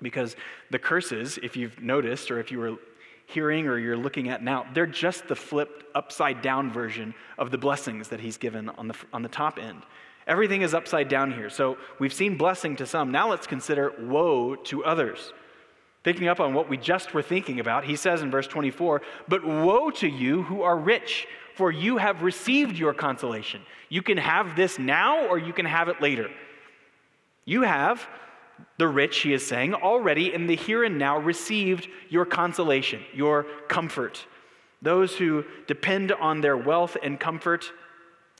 [0.00, 0.36] because
[0.70, 2.76] the curses, if you've noticed, or if you were
[3.26, 7.58] hearing or you're looking at now, they're just the flipped upside down version of the
[7.58, 9.82] blessings that he's given on the, on the top end.
[10.30, 11.50] Everything is upside down here.
[11.50, 13.10] So we've seen blessing to some.
[13.10, 15.32] Now let's consider woe to others.
[16.04, 19.44] Picking up on what we just were thinking about, he says in verse 24, But
[19.44, 21.26] woe to you who are rich,
[21.56, 23.62] for you have received your consolation.
[23.88, 26.30] You can have this now or you can have it later.
[27.44, 28.06] You have
[28.78, 33.46] the rich, he is saying, already in the here and now received your consolation, your
[33.66, 34.24] comfort.
[34.80, 37.72] Those who depend on their wealth and comfort,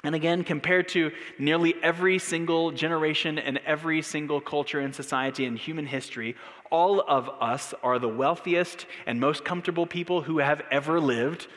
[0.03, 5.57] and again, compared to nearly every single generation and every single culture and society in
[5.57, 6.37] human history,
[6.71, 11.49] all of us are the wealthiest and most comfortable people who have ever lived.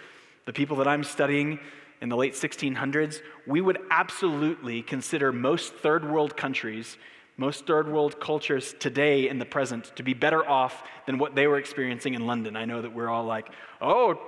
[0.45, 1.59] The people that I'm studying
[2.01, 6.97] in the late 1600s, we would absolutely consider most third world countries
[7.37, 11.47] most third world cultures today in the present to be better off than what they
[11.47, 12.55] were experiencing in London.
[12.55, 13.49] I know that we're all like,
[13.81, 14.21] oh,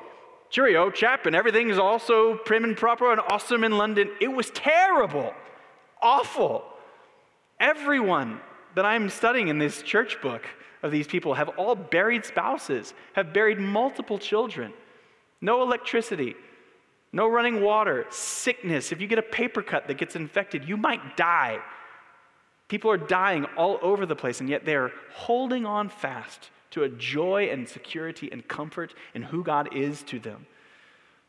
[0.56, 4.10] cheerio, chap, and everything is also prim and proper and awesome in London.
[4.22, 5.34] It was terrible,
[6.02, 6.64] awful.
[7.60, 8.40] Everyone
[8.74, 10.44] that I'm studying in this church book
[10.82, 14.72] of these people have all buried spouses, have buried multiple children,
[15.42, 16.36] no electricity,
[17.12, 18.94] no running water, sickness.
[18.94, 21.60] If you get a paper cut that gets infected, you might die.
[22.70, 26.90] People are dying all over the place, and yet they're holding on fast to a
[26.90, 30.46] joy and security and comfort in who God is to them.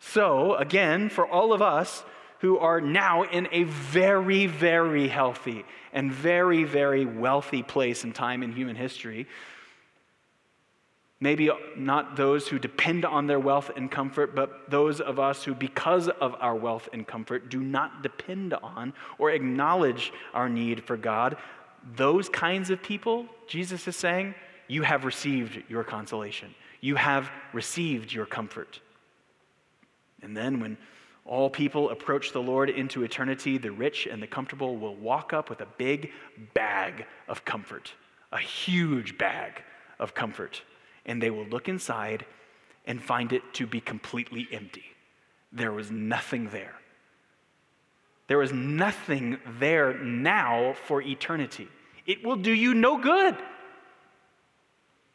[0.01, 2.03] So, again, for all of us
[2.41, 8.43] who are now in a very, very healthy and very, very wealthy place and time
[8.43, 9.29] in human history,
[11.19, 15.55] Maybe not those who depend on their wealth and comfort, but those of us who,
[15.55, 20.99] because of our wealth and comfort, do not depend on or acknowledge our need for
[20.99, 21.39] God.
[21.95, 24.35] Those kinds of people, Jesus is saying,
[24.69, 26.55] you have received your consolation.
[26.81, 28.81] You have received your comfort.
[30.23, 30.77] And then when
[31.25, 35.51] all people approach the Lord into eternity, the rich and the comfortable will walk up
[35.51, 36.13] with a big
[36.55, 37.93] bag of comfort,
[38.33, 39.63] a huge bag
[39.99, 40.63] of comfort
[41.07, 42.27] and they will look inside
[42.85, 44.85] and find it to be completely empty.
[45.53, 46.75] There was nothing there.
[48.27, 51.69] There was nothing there now for eternity.
[52.07, 53.37] It will do you no good.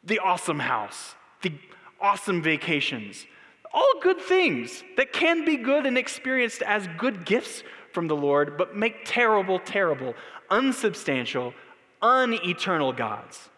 [0.04, 1.52] The awesome house, the
[2.00, 3.26] awesome vacations,
[3.72, 8.56] all good things that can be good and experienced as good gifts from the Lord,
[8.56, 10.14] but make terrible, terrible,
[10.50, 11.54] unsubstantial,
[12.00, 13.48] uneternal gods.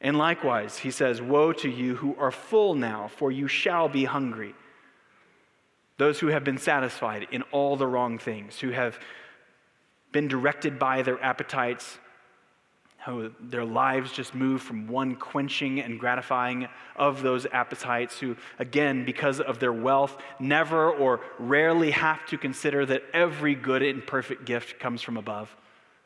[0.00, 4.04] And likewise, he says, Woe to you who are full now, for you shall be
[4.04, 4.54] hungry.
[5.96, 8.98] Those who have been satisfied in all the wrong things, who have
[10.12, 11.98] been directed by their appetites,
[13.04, 19.04] how their lives just move from one quenching and gratifying of those appetites, who, again,
[19.04, 24.46] because of their wealth, never or rarely have to consider that every good and perfect
[24.46, 25.54] gift comes from above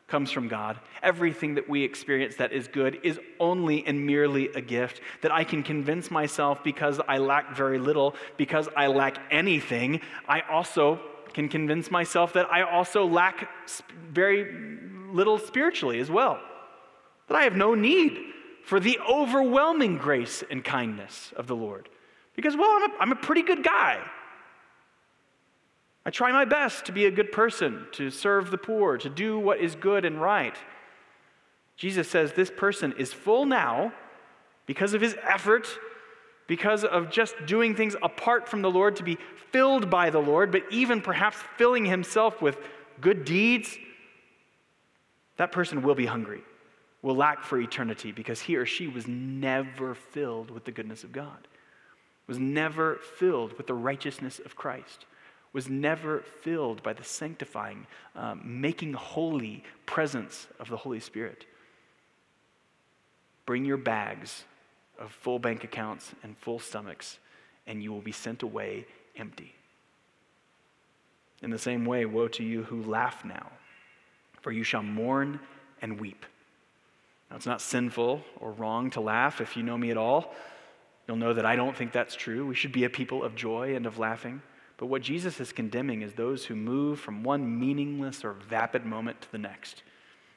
[0.09, 0.79] comes from God.
[1.03, 5.43] Everything that we experience that is good is only and merely a gift that I
[5.43, 10.01] can convince myself because I lack very little, because I lack anything.
[10.27, 10.99] I also
[11.33, 13.49] can convince myself that I also lack
[14.11, 14.51] very
[15.11, 16.39] little spiritually as well.
[17.29, 18.19] That I have no need
[18.63, 21.89] for the overwhelming grace and kindness of the Lord.
[22.35, 23.99] Because, well, I'm a, I'm a pretty good guy.
[26.05, 29.39] I try my best to be a good person, to serve the poor, to do
[29.39, 30.55] what is good and right.
[31.77, 33.93] Jesus says this person is full now
[34.65, 35.67] because of his effort,
[36.47, 39.17] because of just doing things apart from the Lord to be
[39.51, 42.57] filled by the Lord, but even perhaps filling himself with
[43.01, 43.77] good deeds.
[45.37, 46.41] That person will be hungry.
[47.01, 51.11] Will lack for eternity because he or she was never filled with the goodness of
[51.11, 51.47] God,
[52.27, 55.05] was never filled with the righteousness of Christ,
[55.53, 61.45] was never filled by the sanctifying, um, making holy presence of the Holy Spirit.
[63.45, 64.43] Bring your bags
[64.99, 67.17] of full bank accounts and full stomachs,
[67.65, 68.85] and you will be sent away
[69.15, 69.55] empty.
[71.41, 73.49] In the same way, woe to you who laugh now,
[74.41, 75.39] for you shall mourn
[75.81, 76.25] and weep.
[77.29, 79.41] Now, it's not sinful or wrong to laugh.
[79.41, 80.33] If you know me at all,
[81.07, 82.45] you'll know that I don't think that's true.
[82.45, 84.41] We should be a people of joy and of laughing.
[84.77, 89.21] But what Jesus is condemning is those who move from one meaningless or vapid moment
[89.21, 89.83] to the next.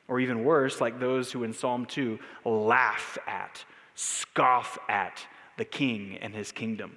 [0.09, 3.65] Or even worse, like those who in Psalm 2 laugh at,
[3.95, 5.25] scoff at
[5.59, 6.97] the king and his kingdom.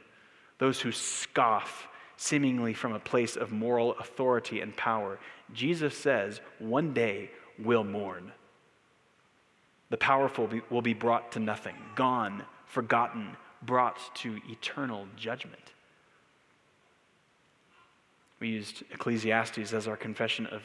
[0.58, 1.88] Those who scoff
[2.18, 5.20] seemingly from a place of moral authority and power.
[5.54, 7.30] Jesus says, one day
[7.60, 8.32] will mourn.
[9.90, 15.74] The powerful will be brought to nothing, gone, forgotten, brought to eternal judgment.
[18.40, 20.64] We used Ecclesiastes as our confession of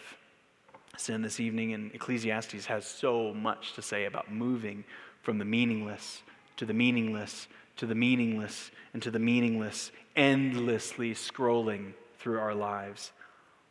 [0.97, 4.85] sin this evening, and Ecclesiastes has so much to say about moving
[5.23, 6.23] from the meaningless
[6.57, 7.47] to the meaningless
[7.81, 13.13] to the meaningless and to the meaningless, endlessly scrolling through our lives.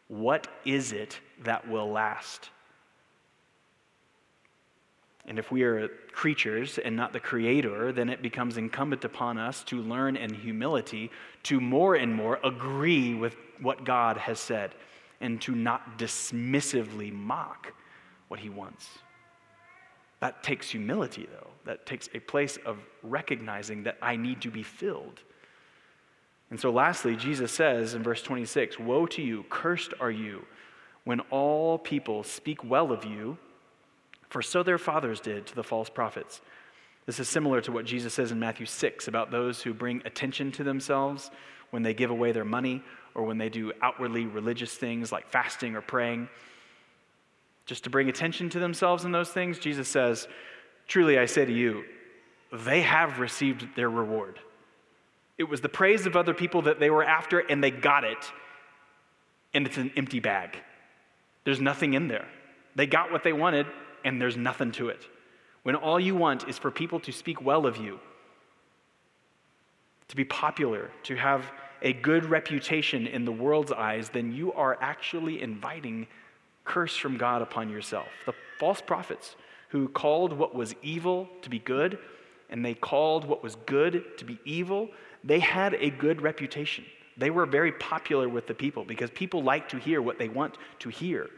[0.08, 2.50] What is it that will last?
[5.26, 9.64] And if we are creatures and not the creator, then it becomes incumbent upon us
[9.66, 11.12] to learn in humility
[11.44, 14.74] to more and more agree with what God has said
[15.22, 17.74] and to not dismissively mock
[18.28, 18.88] what he wants.
[20.20, 21.48] That takes humility, though.
[21.66, 25.22] That takes a place of recognizing that I need to be filled.
[26.50, 30.46] And so, lastly, Jesus says in verse 26 Woe to you, cursed are you,
[31.04, 33.38] when all people speak well of you
[34.30, 36.42] for so their fathers did to the false prophets.
[37.06, 40.52] This is similar to what Jesus says in Matthew 6 about those who bring attention
[40.54, 41.32] to themselves
[41.72, 42.84] when they give away their money
[43.16, 46.30] or when they do outwardly religious things like fasting or praying.
[47.66, 50.28] Just to bring attention to themselves in those things, Jesus says,
[50.88, 51.84] Truly I say to you,
[52.52, 54.40] they have received their reward.
[55.38, 58.32] It was the praise of other people that they were after, and they got it,
[59.54, 60.58] and it's an empty bag.
[61.44, 62.28] There's nothing in there.
[62.76, 63.68] They got what they wanted,
[64.04, 65.08] and there's nothing to it.
[65.64, 68.00] When all you want is for people to speak well of you,
[70.08, 74.78] to be popular, to have a good reputation in the world's eyes, then you are
[74.82, 76.08] actually inviting
[76.66, 78.08] curse from God upon yourself.
[78.26, 79.36] The false prophets
[79.70, 82.00] who called what was evil to be good
[82.50, 84.90] and they called what was good to be evil,
[85.24, 86.84] they had a good reputation.
[87.18, 90.58] They were very popular with the people because people like to hear what they want
[90.80, 91.30] to hear.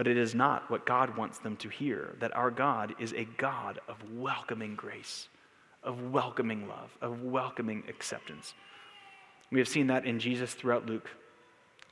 [0.00, 3.26] But it is not what God wants them to hear that our God is a
[3.36, 5.28] God of welcoming grace,
[5.82, 8.54] of welcoming love, of welcoming acceptance.
[9.52, 11.10] We have seen that in Jesus throughout Luke.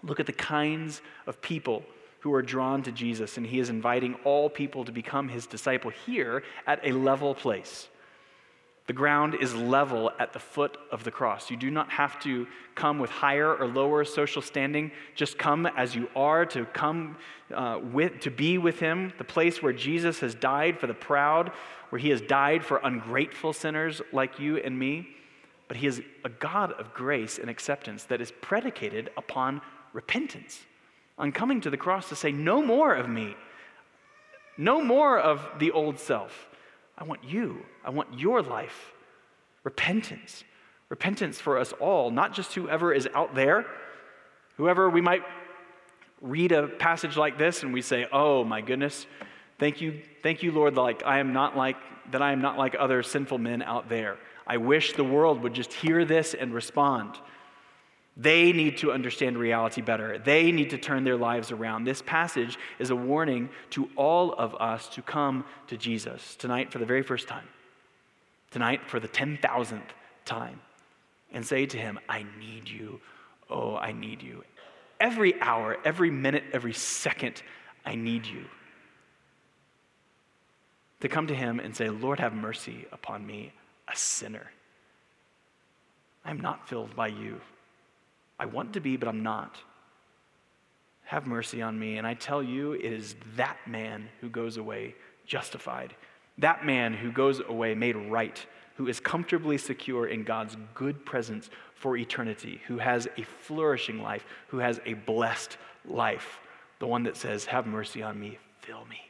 [0.02, 1.82] Look at the kinds of people
[2.20, 5.90] who are drawn to Jesus, and he is inviting all people to become his disciple
[6.06, 7.88] here at a level place.
[8.89, 11.51] The ground is level at the foot of the cross.
[11.51, 14.91] You do not have to come with higher or lower social standing.
[15.14, 17.18] Just come as you are to come
[17.55, 21.53] uh, with, to be with Him, the place where Jesus has died for the proud,
[21.91, 25.07] where He has died for ungrateful sinners like you and me.
[25.68, 29.61] But He is a God of grace and acceptance that is predicated upon
[29.93, 30.64] repentance,
[31.18, 33.36] on coming to the cross to say, No more of me,
[34.57, 36.47] no more of the old self.
[36.99, 37.64] I want you.
[37.84, 38.92] I want your life.
[39.62, 40.44] Repentance.
[40.88, 43.66] Repentance for us all, not just whoever is out there,
[44.57, 45.22] whoever we might
[46.20, 49.07] read a passage like this and we say, "Oh my goodness,
[49.59, 51.76] thank you, thank you, Lord, like I am not like
[52.11, 54.16] that I am not like other sinful men out there.
[54.46, 57.18] I wish the world would just hear this and respond."
[58.20, 60.18] They need to understand reality better.
[60.18, 61.84] They need to turn their lives around.
[61.84, 66.78] This passage is a warning to all of us to come to Jesus tonight for
[66.78, 67.46] the very first time,
[68.50, 69.82] tonight for the 10,000th
[70.24, 70.60] time,
[71.30, 73.00] and say to Him, I need you.
[73.48, 74.42] Oh, I need you.
[74.98, 77.40] Every hour, every minute, every second,
[77.86, 78.44] I need you.
[81.02, 83.52] To come to Him and say, Lord, have mercy upon me,
[83.86, 84.50] a sinner.
[86.24, 87.40] I'm not filled by you.
[88.39, 89.57] I want to be, but I'm not.
[91.05, 91.99] Have mercy on me.
[91.99, 94.95] And I tell you, it is that man who goes away
[95.26, 95.95] justified,
[96.39, 98.45] that man who goes away made right,
[98.76, 104.24] who is comfortably secure in God's good presence for eternity, who has a flourishing life,
[104.49, 106.41] who has a blessed life.
[106.78, 109.01] The one that says, Have mercy on me, fill me.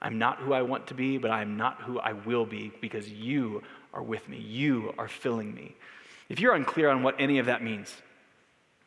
[0.00, 3.08] I'm not who I want to be, but I'm not who I will be because
[3.08, 3.62] you
[3.94, 4.38] are with me.
[4.38, 5.74] You are filling me.
[6.28, 7.94] If you're unclear on what any of that means,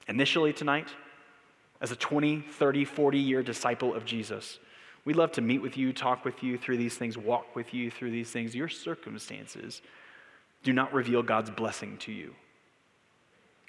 [0.07, 0.89] initially tonight,
[1.81, 4.59] as a 20, 30, 40 year disciple of Jesus,
[5.05, 7.91] we'd love to meet with you, talk with you through these things, walk with you
[7.91, 8.55] through these things.
[8.55, 9.81] Your circumstances
[10.63, 12.33] do not reveal God's blessing to you.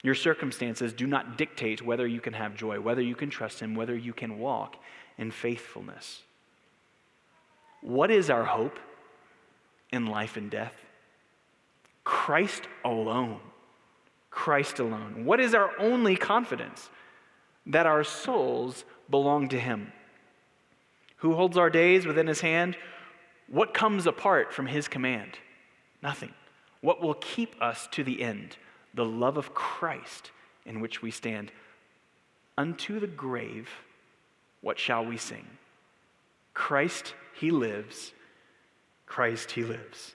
[0.02, 3.74] Your circumstances do not dictate whether you can have joy, whether you can trust Him,
[3.74, 4.76] whether you can walk
[5.16, 6.22] in faithfulness.
[7.80, 8.78] What is our hope
[9.92, 10.74] in life and death?
[12.04, 13.40] Christ alone.
[14.30, 15.24] Christ alone.
[15.24, 16.90] What is our only confidence?
[17.66, 19.92] That our souls belong to Him.
[21.16, 22.76] Who holds our days within His hand?
[23.48, 25.38] What comes apart from His command?
[26.02, 26.32] Nothing.
[26.80, 28.56] What will keep us to the end?
[28.94, 30.30] The love of Christ
[30.64, 31.50] in which we stand.
[32.56, 33.68] Unto the grave,
[34.60, 35.46] what shall we sing?
[36.54, 38.12] Christ, He lives.
[39.06, 40.14] Christ, He lives.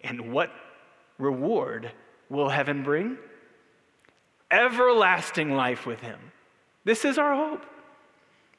[0.00, 0.50] And what
[1.18, 1.92] reward
[2.28, 3.16] will heaven bring?
[4.50, 6.18] Everlasting life with Him.
[6.84, 7.64] This is our hope.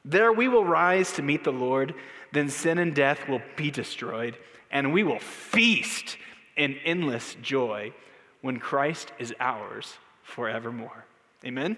[0.04, 1.94] There we will rise to meet the Lord,
[2.32, 4.36] then sin and death will be destroyed,
[4.70, 6.16] and we will feast
[6.56, 7.92] in endless joy
[8.40, 11.04] when Christ is ours forevermore.
[11.44, 11.76] Amen?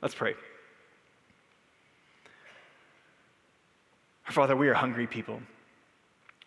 [0.00, 0.34] Let's pray.
[4.26, 5.40] Our Father, we are hungry people.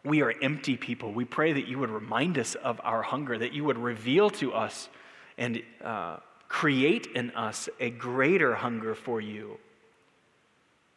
[0.03, 1.13] We are empty people.
[1.13, 4.53] We pray that you would remind us of our hunger, that you would reveal to
[4.53, 4.89] us
[5.37, 9.57] and uh, create in us a greater hunger for you,